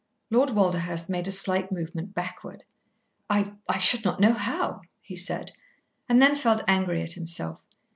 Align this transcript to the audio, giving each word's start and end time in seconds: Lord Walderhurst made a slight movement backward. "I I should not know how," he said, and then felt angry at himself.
Lord 0.31 0.49
Walderhurst 0.49 1.09
made 1.09 1.27
a 1.27 1.31
slight 1.31 1.71
movement 1.71 2.15
backward. 2.15 2.63
"I 3.29 3.53
I 3.69 3.77
should 3.77 4.03
not 4.03 4.19
know 4.19 4.33
how," 4.33 4.81
he 4.99 5.15
said, 5.15 5.51
and 6.09 6.19
then 6.19 6.35
felt 6.35 6.63
angry 6.67 7.03
at 7.03 7.13
himself. 7.13 7.67